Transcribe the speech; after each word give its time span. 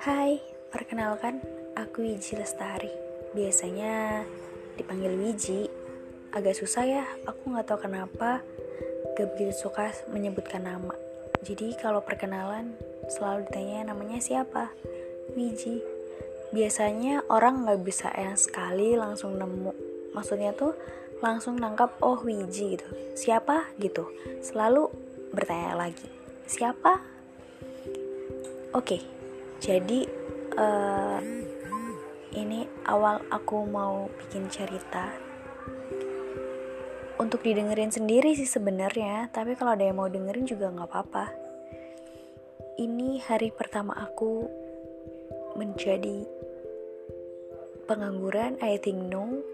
Hai, 0.00 0.40
perkenalkan 0.72 1.44
aku 1.76 2.00
Wiji 2.00 2.32
Lestari. 2.32 2.88
Biasanya 3.36 4.24
dipanggil 4.80 5.12
Wiji. 5.12 5.68
Agak 6.32 6.56
susah 6.56 6.88
ya, 6.88 7.04
aku 7.28 7.52
nggak 7.52 7.68
tahu 7.68 7.84
kenapa 7.84 8.40
gak 9.12 9.28
begitu 9.36 9.68
suka 9.68 9.92
menyebutkan 10.08 10.64
nama. 10.64 10.96
Jadi 11.44 11.76
kalau 11.76 12.00
perkenalan 12.00 12.72
selalu 13.12 13.44
ditanya 13.52 13.92
namanya 13.92 14.24
siapa? 14.24 14.72
Wiji. 15.36 15.84
Biasanya 16.48 17.28
orang 17.28 17.68
nggak 17.68 17.84
bisa 17.84 18.08
yang 18.16 18.40
sekali 18.40 18.96
langsung 18.96 19.36
nemu. 19.36 19.76
Maksudnya 20.16 20.56
tuh 20.56 20.72
langsung 21.20 21.60
nangkap 21.60 22.00
oh 22.00 22.24
Wiji 22.24 22.80
gitu. 22.80 22.88
Siapa 23.20 23.68
gitu. 23.76 24.08
Selalu 24.40 24.88
bertanya 25.36 25.76
lagi. 25.76 26.08
Siapa? 26.48 27.04
Oke. 28.72 28.96
Okay 28.96 29.19
jadi 29.60 30.08
uh, 30.56 31.20
ini 32.32 32.64
awal 32.88 33.20
aku 33.28 33.68
mau 33.68 34.08
bikin 34.16 34.48
cerita. 34.48 35.12
Untuk 37.20 37.44
didengerin 37.44 37.92
sendiri 37.92 38.32
sih 38.32 38.48
sebenarnya 38.48 39.28
tapi 39.28 39.52
kalau 39.52 39.76
ada 39.76 39.84
yang 39.84 40.00
mau 40.00 40.08
dengerin 40.08 40.48
juga 40.48 40.72
nggak 40.72 40.88
apa-apa. 40.88 41.26
Ini 42.80 43.20
hari 43.28 43.52
pertama 43.52 43.92
aku 44.00 44.48
menjadi 45.60 46.24
pengangguran 47.84 48.56
I 48.64 48.80
think 48.80 49.12
no 49.12 49.44